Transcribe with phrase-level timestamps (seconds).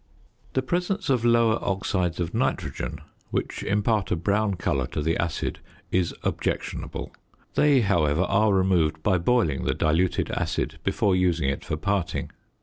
[0.53, 5.59] The presence of lower oxides of nitrogen, which impart a brown colour to the acid,
[5.91, 7.11] is objectionable;
[7.53, 12.31] they, however, are removed by boiling the diluted acid before using it for parting.